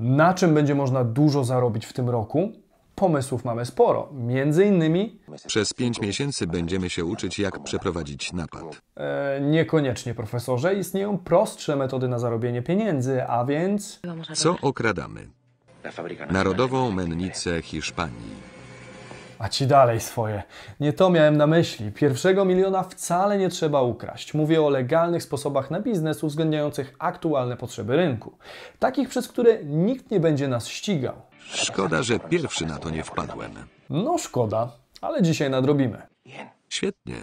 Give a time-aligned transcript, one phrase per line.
[0.00, 2.52] Na czym będzie można dużo zarobić w tym roku?
[2.94, 4.08] Pomysłów mamy sporo.
[4.12, 8.62] Między innymi Przez pięć miesięcy będziemy się uczyć, jak przeprowadzić napad.
[8.96, 14.00] e, niekoniecznie, profesorze, istnieją prostsze metody na zarobienie pieniędzy, a więc
[14.34, 15.28] Co okradamy?
[16.30, 18.53] Narodową mennicę Hiszpanii.
[19.44, 20.42] A ci dalej swoje.
[20.80, 21.92] Nie to miałem na myśli.
[21.92, 24.34] Pierwszego miliona wcale nie trzeba ukraść.
[24.34, 28.38] Mówię o legalnych sposobach na biznes uwzględniających aktualne potrzeby rynku.
[28.78, 31.14] Takich, przez które nikt nie będzie nas ścigał.
[31.40, 33.52] Szkoda, że pierwszy na to nie wpadłem.
[33.90, 36.02] No szkoda, ale dzisiaj nadrobimy.
[36.68, 37.14] Świetnie.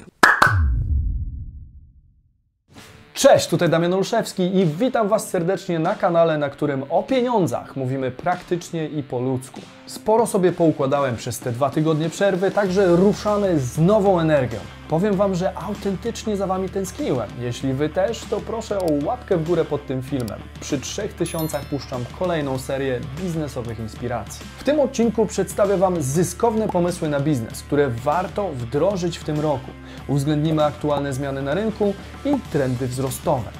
[3.21, 8.11] Cześć, tutaj Damian Olszewski i witam Was serdecznie na kanale, na którym o pieniądzach mówimy
[8.11, 9.61] praktycznie i po ludzku.
[9.85, 14.59] Sporo sobie poukładałem przez te dwa tygodnie przerwy, także ruszamy z nową energią.
[14.91, 17.29] Powiem Wam, że autentycznie za Wami tęskniłem.
[17.39, 20.39] Jeśli Wy też, to proszę o łapkę w górę pod tym filmem.
[20.59, 24.45] Przy 3000 puszczam kolejną serię biznesowych inspiracji.
[24.57, 29.71] W tym odcinku przedstawię Wam zyskowne pomysły na biznes, które warto wdrożyć w tym roku.
[30.07, 31.93] Uwzględnimy aktualne zmiany na rynku
[32.25, 33.51] i trendy wzrostowe.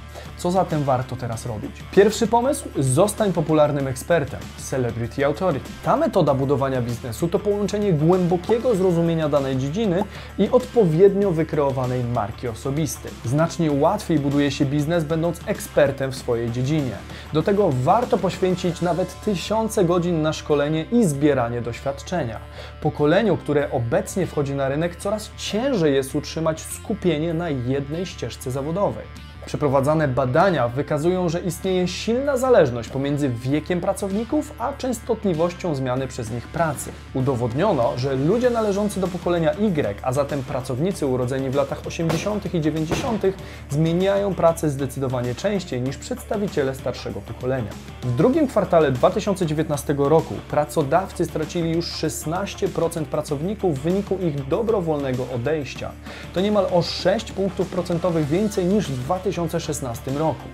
[0.42, 1.72] Co zatem warto teraz robić?
[1.92, 4.40] Pierwszy pomysł: zostań popularnym ekspertem.
[4.58, 5.70] Celebrity Authority.
[5.84, 10.04] Ta metoda budowania biznesu to połączenie głębokiego zrozumienia danej dziedziny
[10.38, 13.12] i odpowiednio wykreowanej marki osobistej.
[13.26, 16.96] Znacznie łatwiej buduje się biznes, będąc ekspertem w swojej dziedzinie.
[17.34, 22.40] Do tego warto poświęcić nawet tysiące godzin na szkolenie i zbieranie doświadczenia.
[22.82, 29.31] Pokoleniu, które obecnie wchodzi na rynek, coraz ciężej jest utrzymać skupienie na jednej ścieżce zawodowej.
[29.52, 36.48] Przeprowadzane badania wykazują, że istnieje silna zależność pomiędzy wiekiem pracowników a częstotliwością zmiany przez nich
[36.48, 36.92] pracy.
[37.14, 42.54] Udowodniono, że ludzie należący do pokolenia Y, a zatem pracownicy urodzeni w latach 80.
[42.54, 43.24] i 90.,
[43.70, 47.72] zmieniają pracę zdecydowanie częściej niż przedstawiciele starszego pokolenia.
[48.04, 55.92] W drugim kwartale 2019 roku pracodawcy stracili już 16% pracowników w wyniku ich dobrowolnego odejścia.
[56.34, 59.04] To niemal o 6 punktów procentowych więcej niż w
[59.48, 60.48] 2016 roku.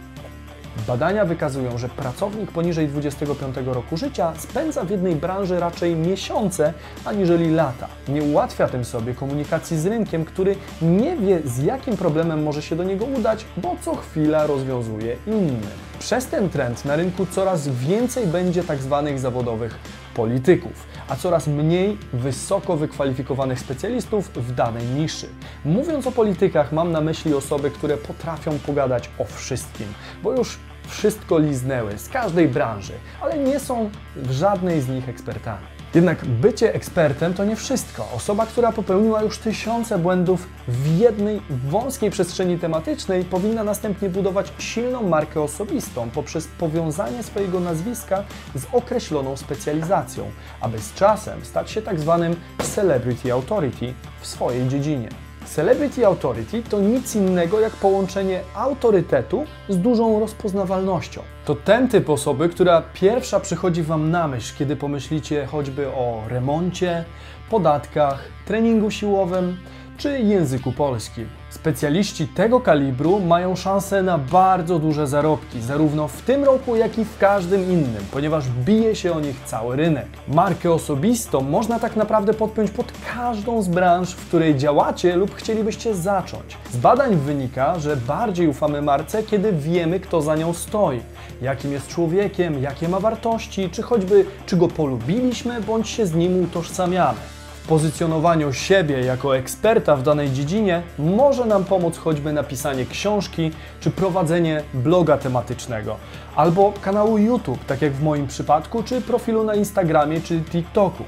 [0.87, 6.73] Badania wykazują, że pracownik poniżej 25 roku życia spędza w jednej branży raczej miesiące,
[7.05, 7.87] aniżeli lata.
[8.07, 12.75] Nie ułatwia tym sobie komunikacji z rynkiem, który nie wie, z jakim problemem może się
[12.75, 15.67] do niego udać, bo co chwila rozwiązuje inny.
[15.99, 19.79] Przez ten trend na rynku coraz więcej będzie tak zwanych zawodowych
[20.17, 25.27] polityków, a coraz mniej wysoko wykwalifikowanych specjalistów w danej niszy.
[25.65, 29.87] Mówiąc o politykach, mam na myśli osoby, które potrafią pogadać o wszystkim,
[30.23, 35.76] bo już wszystko liznęły z każdej branży, ale nie są w żadnej z nich ekspertami.
[35.95, 38.07] Jednak bycie ekspertem to nie wszystko.
[38.15, 45.03] Osoba, która popełniła już tysiące błędów w jednej wąskiej przestrzeni tematycznej, powinna następnie budować silną
[45.03, 48.23] markę osobistą poprzez powiązanie swojego nazwiska
[48.55, 50.31] z określoną specjalizacją,
[50.61, 55.26] aby z czasem stać się tak zwanym celebrity authority w swojej dziedzinie.
[55.55, 61.21] Celebrity Authority to nic innego jak połączenie autorytetu z dużą rozpoznawalnością.
[61.45, 67.05] To ten typ osoby, która pierwsza przychodzi Wam na myśl, kiedy pomyślicie choćby o remoncie,
[67.49, 69.57] podatkach, treningu siłowym
[69.97, 71.27] czy języku polskim.
[71.49, 77.05] Specjaliści tego kalibru mają szansę na bardzo duże zarobki, zarówno w tym roku, jak i
[77.05, 80.07] w każdym innym, ponieważ bije się o nich cały rynek.
[80.27, 85.95] Markę osobistą można tak naprawdę podpiąć pod każdą z branż, w której działacie lub chcielibyście
[85.95, 86.57] zacząć.
[86.71, 91.01] Z badań wynika, że bardziej ufamy marce, kiedy wiemy, kto za nią stoi,
[91.41, 96.43] jakim jest człowiekiem, jakie ma wartości, czy choćby czy go polubiliśmy, bądź się z nim
[96.43, 97.36] utożsamiamy
[97.67, 104.63] pozycjonowaniu siebie jako eksperta w danej dziedzinie może nam pomóc choćby napisanie książki czy prowadzenie
[104.73, 105.97] bloga tematycznego,
[106.35, 111.03] albo kanału YouTube, tak jak w moim przypadku, czy profilu na Instagramie czy TikToku.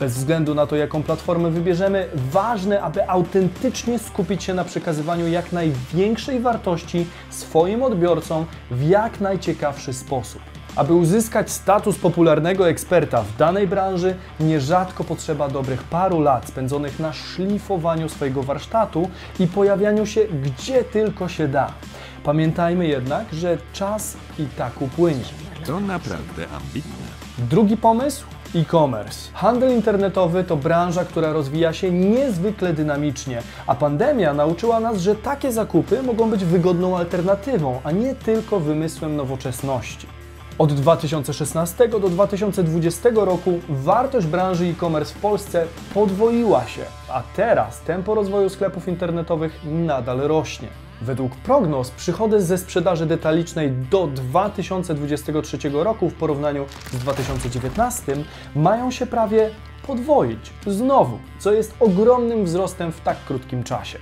[0.00, 5.52] Bez względu na to, jaką platformę wybierzemy, ważne, aby autentycznie skupić się na przekazywaniu jak
[5.52, 10.42] największej wartości swoim odbiorcom w jak najciekawszy sposób.
[10.76, 17.12] Aby uzyskać status popularnego eksperta w danej branży, nierzadko potrzeba dobrych paru lat spędzonych na
[17.12, 19.08] szlifowaniu swojego warsztatu
[19.40, 21.72] i pojawianiu się gdzie tylko się da.
[22.24, 25.24] Pamiętajmy jednak, że czas i tak upłynie.
[25.66, 27.06] To naprawdę ambitne.
[27.38, 28.24] Drugi pomysł?
[28.54, 29.30] E-commerce.
[29.32, 35.52] Handel internetowy to branża, która rozwija się niezwykle dynamicznie, a pandemia nauczyła nas, że takie
[35.52, 40.21] zakupy mogą być wygodną alternatywą, a nie tylko wymysłem nowoczesności.
[40.62, 48.14] Od 2016 do 2020 roku wartość branży e-commerce w Polsce podwoiła się, a teraz tempo
[48.14, 50.68] rozwoju sklepów internetowych nadal rośnie.
[51.00, 58.16] Według prognoz przychody ze sprzedaży detalicznej do 2023 roku w porównaniu z 2019
[58.56, 59.50] mają się prawie
[59.86, 60.52] podwoić.
[60.66, 63.98] Znowu, co jest ogromnym wzrostem w tak krótkim czasie.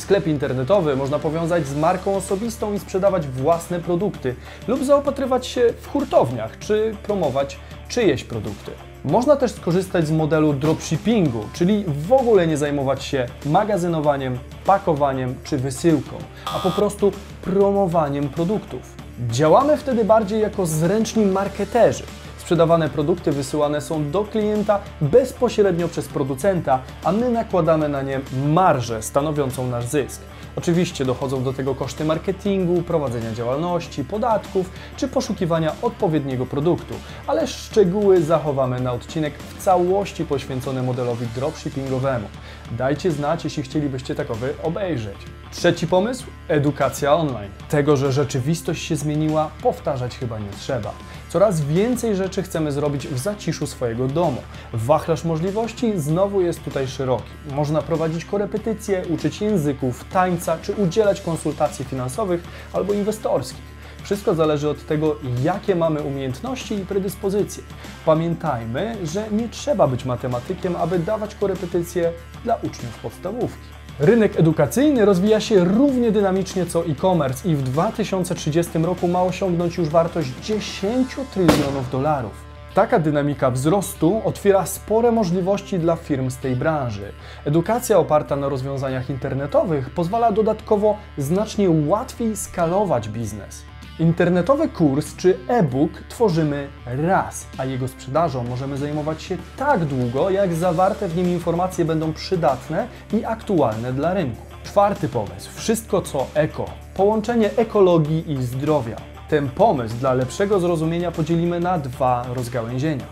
[0.00, 4.34] Sklep internetowy można powiązać z marką osobistą i sprzedawać własne produkty
[4.68, 7.58] lub zaopatrywać się w hurtowniach czy promować
[7.88, 8.70] czyjeś produkty.
[9.04, 15.58] Można też skorzystać z modelu dropshippingu, czyli w ogóle nie zajmować się magazynowaniem, pakowaniem czy
[15.58, 16.16] wysyłką,
[16.54, 17.12] a po prostu
[17.42, 19.09] promowaniem produktów.
[19.28, 22.02] Działamy wtedy bardziej jako zręczni marketerzy.
[22.38, 29.02] Sprzedawane produkty wysyłane są do klienta bezpośrednio przez producenta, a my nakładamy na nie marżę
[29.02, 30.20] stanowiącą nasz zysk.
[30.60, 36.94] Oczywiście dochodzą do tego koszty marketingu, prowadzenia działalności, podatków czy poszukiwania odpowiedniego produktu,
[37.26, 42.28] ale szczegóły zachowamy na odcinek w całości poświęcony modelowi dropshippingowemu.
[42.72, 45.16] Dajcie znać, jeśli chcielibyście takowy obejrzeć.
[45.52, 46.24] Trzeci pomysł?
[46.48, 47.50] Edukacja online.
[47.68, 50.92] Tego, że rzeczywistość się zmieniła, powtarzać chyba nie trzeba.
[51.30, 54.42] Coraz więcej rzeczy chcemy zrobić w zaciszu swojego domu.
[54.72, 57.30] Wachlarz możliwości znowu jest tutaj szeroki.
[57.52, 62.42] Można prowadzić korepetycje, uczyć języków, tańca czy udzielać konsultacji finansowych
[62.72, 63.62] albo inwestorskich.
[64.02, 67.62] Wszystko zależy od tego, jakie mamy umiejętności i predyspozycje.
[68.06, 72.12] Pamiętajmy, że nie trzeba być matematykiem, aby dawać korepetycje
[72.44, 73.79] dla uczniów podstawówki.
[74.00, 79.88] Rynek edukacyjny rozwija się równie dynamicznie co e-commerce i w 2030 roku ma osiągnąć już
[79.88, 82.32] wartość 10 trylionów dolarów.
[82.74, 87.12] Taka dynamika wzrostu otwiera spore możliwości dla firm z tej branży.
[87.44, 93.69] Edukacja oparta na rozwiązaniach internetowych pozwala dodatkowo znacznie łatwiej skalować biznes.
[94.00, 100.54] Internetowy kurs czy e-book tworzymy raz, a jego sprzedażą możemy zajmować się tak długo, jak
[100.54, 104.42] zawarte w nim informacje będą przydatne i aktualne dla rynku.
[104.64, 105.50] Czwarty pomysł.
[105.54, 106.64] Wszystko co eko.
[106.94, 108.96] Połączenie ekologii i zdrowia.
[109.28, 113.06] Ten pomysł dla lepszego zrozumienia podzielimy na dwa rozgałęzienia.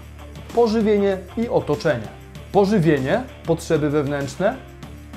[0.55, 2.08] Pożywienie i otoczenie.
[2.52, 4.56] Pożywienie, potrzeby wewnętrzne,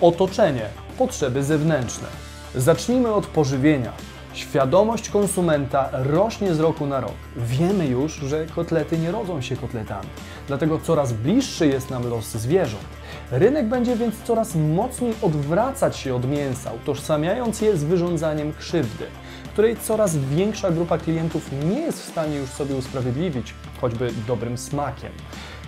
[0.01, 0.65] otoczenie,
[0.97, 2.07] potrzeby zewnętrzne.
[2.55, 4.10] Zacznijmy od pożywienia.
[4.33, 7.13] Świadomość konsumenta rośnie z roku na rok.
[7.37, 10.07] Wiemy już, że kotlety nie rodzą się kotletami,
[10.47, 12.83] dlatego coraz bliższy jest nam los zwierząt.
[13.31, 19.05] Rynek będzie więc coraz mocniej odwracać się od mięsa, utożsamiając je z wyrządzaniem krzywdy,
[19.53, 25.11] której coraz większa grupa klientów nie jest w stanie już sobie usprawiedliwić, choćby dobrym smakiem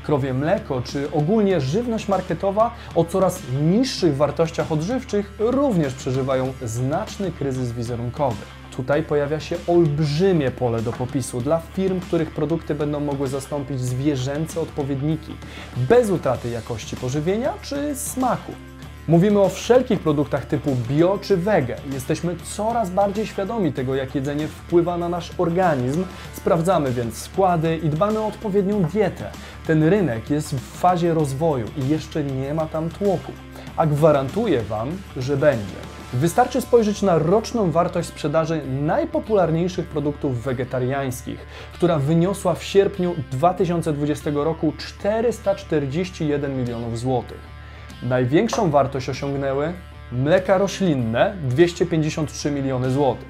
[0.03, 7.71] krowie mleko, czy ogólnie żywność marketowa o coraz niższych wartościach odżywczych również przeżywają znaczny kryzys
[7.71, 8.38] wizerunkowy.
[8.75, 14.61] Tutaj pojawia się olbrzymie pole do popisu dla firm, których produkty będą mogły zastąpić zwierzęce
[14.61, 15.35] odpowiedniki,
[15.77, 18.51] bez utraty jakości pożywienia czy smaku.
[19.07, 21.75] Mówimy o wszelkich produktach typu bio czy wege.
[21.94, 26.03] Jesteśmy coraz bardziej świadomi tego, jak jedzenie wpływa na nasz organizm.
[26.33, 29.31] Sprawdzamy więc składy i dbamy o odpowiednią dietę.
[29.67, 33.31] Ten rynek jest w fazie rozwoju i jeszcze nie ma tam tłoku.
[33.77, 35.75] A gwarantuję Wam, że będzie.
[36.13, 41.39] Wystarczy spojrzeć na roczną wartość sprzedaży najpopularniejszych produktów wegetariańskich,
[41.73, 47.62] która wyniosła w sierpniu 2020 roku 441 milionów złotych.
[48.09, 49.73] Największą wartość osiągnęły
[50.11, 53.27] mleka roślinne 253 miliony złotych,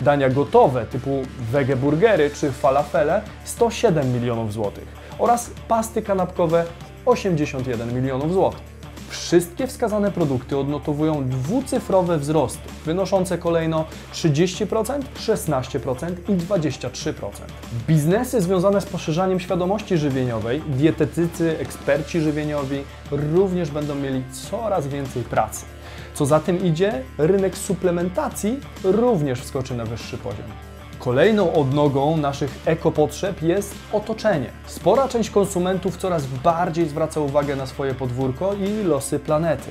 [0.00, 4.84] dania gotowe typu wegeburgery czy falafele 107 milionów złotych
[5.18, 6.64] oraz pasty kanapkowe
[7.06, 8.75] 81 milionów złotych.
[9.08, 17.30] Wszystkie wskazane produkty odnotowują dwucyfrowe wzrosty, wynoszące kolejno 30%, 16% i 23%.
[17.88, 25.64] Biznesy związane z poszerzaniem świadomości żywieniowej, dietetycy, eksperci żywieniowi również będą mieli coraz więcej pracy.
[26.14, 30.65] Co za tym idzie, rynek suplementacji również wskoczy na wyższy poziom.
[30.98, 34.50] Kolejną odnogą naszych ekopotrzeb jest otoczenie.
[34.66, 39.70] Spora część konsumentów coraz bardziej zwraca uwagę na swoje podwórko i losy planety.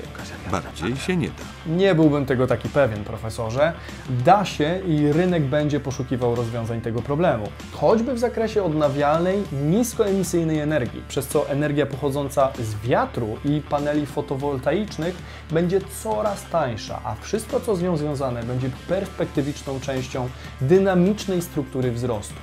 [0.52, 1.55] Bardziej się nie da.
[1.68, 3.74] Nie byłbym tego taki pewien, profesorze.
[4.10, 7.48] Da się i rynek będzie poszukiwał rozwiązań tego problemu.
[7.72, 15.16] Choćby w zakresie odnawialnej, niskoemisyjnej energii, przez co energia pochodząca z wiatru i paneli fotowoltaicznych
[15.52, 20.30] będzie coraz tańsza, a wszystko, co z nią związane, będzie perspektywiczną częścią
[20.62, 22.36] dynamicznej struktury wzrostu.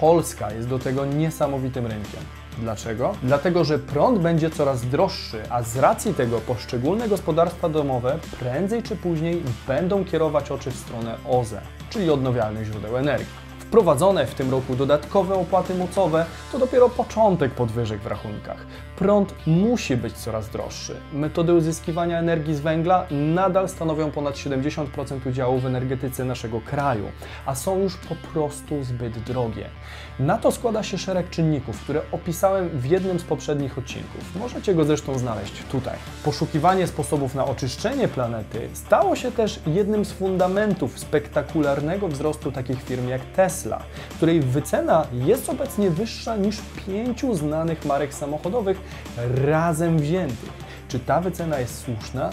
[0.00, 2.37] Polska jest do tego niesamowitym rynkiem.
[2.58, 3.14] Dlaczego?
[3.22, 8.96] Dlatego, że prąd będzie coraz droższy, a z racji tego poszczególne gospodarstwa domowe prędzej czy
[8.96, 11.60] później będą kierować oczy w stronę OZE,
[11.90, 13.47] czyli odnawialnych źródeł energii.
[13.68, 18.66] Wprowadzone w tym roku dodatkowe opłaty mocowe to dopiero początek podwyżek w rachunkach.
[18.96, 20.96] Prąd musi być coraz droższy.
[21.12, 24.86] Metody uzyskiwania energii z węgla nadal stanowią ponad 70%
[25.28, 27.04] udziału w energetyce naszego kraju,
[27.46, 29.70] a są już po prostu zbyt drogie.
[30.18, 34.36] Na to składa się szereg czynników, które opisałem w jednym z poprzednich odcinków.
[34.36, 35.96] Możecie go zresztą znaleźć tutaj.
[36.24, 43.08] Poszukiwanie sposobów na oczyszczenie planety stało się też jednym z fundamentów spektakularnego wzrostu takich firm
[43.08, 43.20] jak
[43.58, 43.78] Tesla,
[44.16, 48.80] której wycena jest obecnie wyższa niż pięciu znanych marek samochodowych
[49.44, 50.52] razem wziętych.
[50.88, 52.30] Czy ta wycena jest słuszna?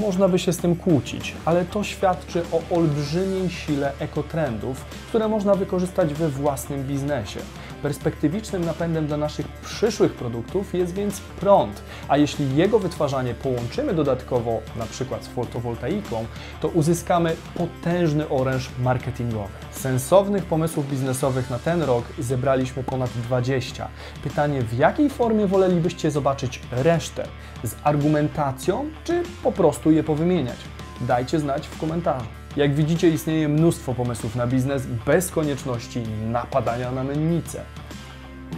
[0.00, 5.54] Można by się z tym kłócić, ale to świadczy o olbrzymiej sile ekotrendów, które można
[5.54, 7.40] wykorzystać we własnym biznesie.
[7.82, 14.60] Perspektywicznym napędem dla naszych przyszłych produktów jest więc prąd, a jeśli jego wytwarzanie połączymy dodatkowo
[14.76, 16.26] na przykład z fotowoltaiką,
[16.60, 19.48] to uzyskamy potężny oręż marketingowy.
[19.70, 23.88] Sensownych pomysłów biznesowych na ten rok zebraliśmy ponad 20.
[24.22, 27.28] Pytanie, w jakiej formie wolelibyście zobaczyć resztę?
[27.64, 30.56] Z argumentacją, czy po prostu je powymieniać?
[31.00, 32.26] Dajcie znać w komentarzu.
[32.58, 37.60] Jak widzicie, istnieje mnóstwo pomysłów na biznes bez konieczności napadania na mennicę.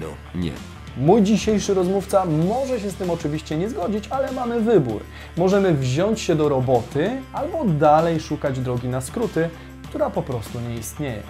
[0.00, 0.52] No, nie.
[0.97, 5.02] Mój dzisiejszy rozmówca może się z tym oczywiście nie zgodzić, ale mamy wybór.
[5.37, 9.49] Możemy wziąć się do roboty albo dalej szukać drogi na skróty,
[9.90, 11.23] która po prostu nie istnieje.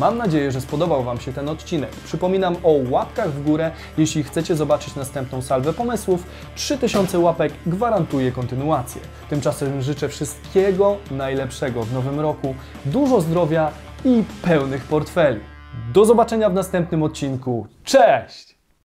[0.00, 1.90] Mam nadzieję, że spodobał Wam się ten odcinek.
[1.90, 6.26] Przypominam o łapkach w górę, jeśli chcecie zobaczyć następną salwę pomysłów.
[6.54, 9.02] 3000 łapek gwarantuje kontynuację.
[9.30, 12.54] Tymczasem życzę wszystkiego najlepszego w nowym roku,
[12.84, 13.72] dużo zdrowia
[14.04, 15.40] i pełnych portfeli.
[15.92, 17.66] Do zobaczenia w następnym odcinku.
[17.84, 18.53] Cześć!